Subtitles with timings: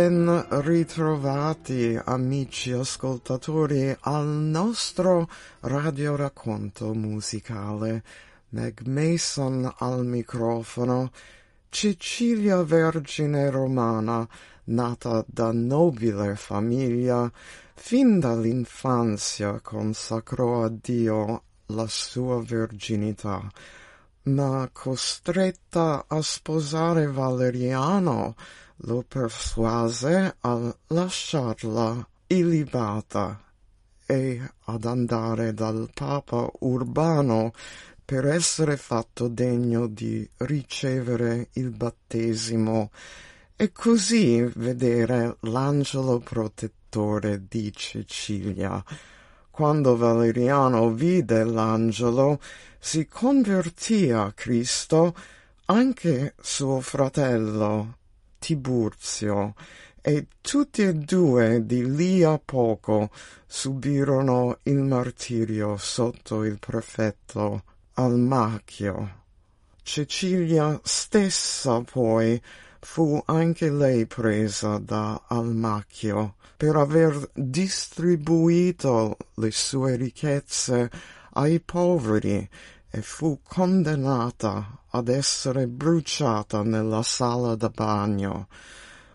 [0.00, 5.28] Ben ritrovati amici ascoltatori al nostro
[5.60, 8.02] radioracconto musicale.
[8.48, 11.10] Meg Mason al microfono.
[11.68, 14.26] Cecilia Vergine Romana,
[14.64, 17.30] nata da nobile famiglia,
[17.74, 23.46] fin dall'infanzia consacrò a Dio la sua verginità,
[24.24, 28.36] ma costretta a sposare Valeriano,
[28.84, 33.42] lo persuase a lasciarla ilibata
[34.06, 37.52] e ad andare dal Papa Urbano
[38.04, 42.90] per essere fatto degno di ricevere il battesimo
[43.54, 48.82] e così vedere l'angelo protettore di Cecilia.
[49.60, 52.40] Quando Valeriano vide l'angelo,
[52.78, 55.14] si convertì a Cristo
[55.66, 57.98] anche suo fratello
[58.38, 59.52] Tiburzio
[60.00, 63.10] e tutti e due di lì a poco
[63.46, 67.62] subirono il martirio sotto il prefetto
[67.96, 69.24] Almachio.
[69.82, 72.40] Cecilia stessa poi
[72.80, 80.90] fu anche lei presa da Almachio per aver distribuito le sue ricchezze
[81.34, 82.48] ai poveri
[82.90, 88.48] e fu condannata ad essere bruciata nella sala da bagno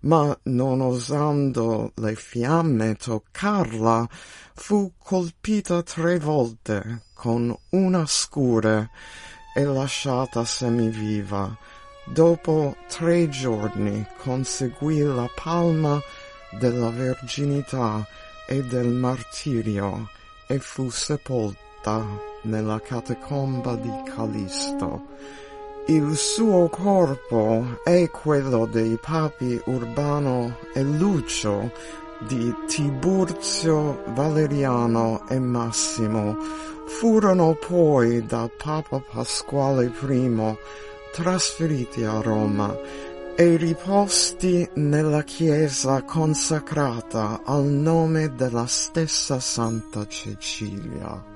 [0.00, 4.08] ma non osando le fiamme toccarla,
[4.54, 8.90] fu colpita tre volte con una scure
[9.54, 11.54] e lasciata semiviva.
[12.06, 16.00] Dopo tre giorni conseguì la palma
[16.58, 18.06] della verginità
[18.48, 20.08] e del martirio
[20.46, 22.04] e fu sepolta
[22.42, 25.06] nella catacomba di Callisto.
[25.86, 31.70] Il suo corpo è quello dei papi Urbano e Lucio,
[32.26, 36.36] di Tiburzio, Valeriano e Massimo.
[36.86, 40.56] Furono poi da Papa Pasquale I
[41.12, 42.76] trasferiti a Roma
[43.36, 51.29] e riposti nella chiesa consacrata al nome della stessa Santa Cecilia.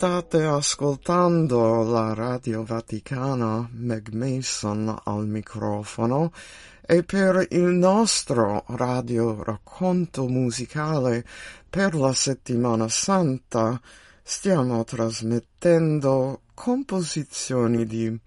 [0.00, 6.32] State ascoltando la Radio Vaticana, Meg Mason al microfono
[6.80, 11.22] e per il nostro radio racconto musicale
[11.68, 13.78] per la settimana santa
[14.22, 18.18] stiamo trasmettendo composizioni di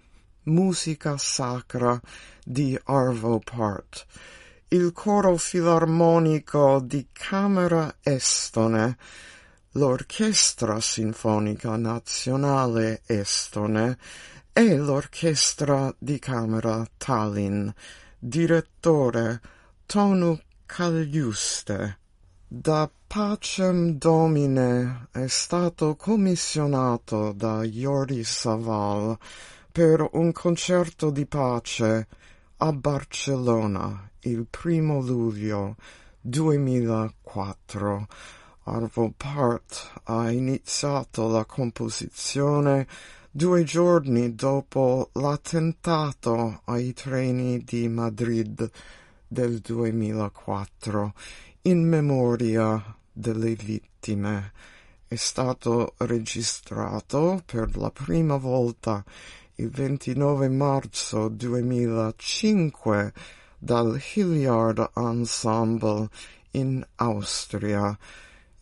[0.44, 2.00] musica sacra
[2.44, 4.06] di Arvo Part,
[4.68, 8.96] il coro filarmonico di Camera Estone
[9.76, 13.98] l'Orchestra Sinfonica Nazionale Estone
[14.52, 17.68] e l'Orchestra di Camera Tallinn,
[18.16, 19.40] direttore
[19.84, 21.98] Tonu Cagliuste.
[22.46, 29.18] Da Pacem Domine è stato commissionato da Jordi Saval
[29.72, 32.06] per un concerto di pace
[32.58, 35.74] a Barcellona il primo luglio
[36.20, 38.06] 2004
[38.66, 42.86] Arvo Part ha iniziato la composizione
[43.30, 48.70] due giorni dopo l'attentato ai treni di Madrid
[49.28, 51.12] del 2004
[51.62, 54.52] in memoria delle vittime.
[55.06, 59.04] È stato registrato per la prima volta
[59.56, 63.12] il 29 marzo 2005
[63.58, 66.08] dal Hilliard Ensemble
[66.52, 67.98] in Austria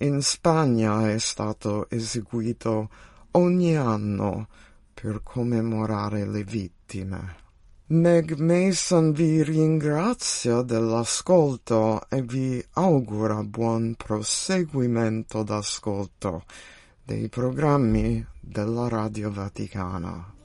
[0.03, 2.88] in Spagna è stato eseguito
[3.33, 4.49] ogni anno
[4.93, 7.37] per commemorare le vittime.
[7.87, 16.45] Meg Mason vi ringrazia dell'ascolto e vi augura buon proseguimento d'ascolto
[17.05, 20.41] dei programmi della Radio Vaticana.